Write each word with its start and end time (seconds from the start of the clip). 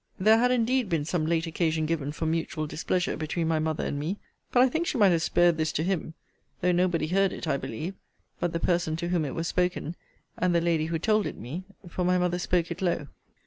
There 0.19 0.39
had 0.39 0.49
indeed 0.49 0.89
been 0.89 1.05
some 1.05 1.27
late 1.27 1.45
occasion 1.45 1.85
given 1.85 2.11
for 2.11 2.25
mutual 2.25 2.65
displeasure 2.65 3.15
between 3.15 3.47
my 3.47 3.59
mother 3.59 3.85
and 3.85 3.99
me: 3.99 4.17
but 4.51 4.63
I 4.63 4.67
think 4.67 4.87
she 4.87 4.97
might 4.97 5.11
have 5.11 5.21
spared 5.21 5.57
this 5.57 5.71
to 5.73 5.83
him; 5.83 6.15
though 6.59 6.71
nobody 6.71 7.05
heard 7.05 7.31
it, 7.31 7.47
I 7.47 7.57
believe, 7.57 7.93
but 8.39 8.51
the 8.51 8.59
person 8.59 8.95
to 8.95 9.09
whom 9.09 9.25
it 9.25 9.35
was 9.35 9.47
spoken, 9.47 9.95
and 10.37 10.55
the 10.55 10.59
lady 10.61 10.87
who 10.87 10.97
told 10.97 11.27
it 11.27 11.37
me; 11.37 11.65
for 11.87 12.03
my 12.03 12.17
mother 12.17 12.39
spoke 12.39 12.71
it 12.71 12.81
low. 12.81 13.09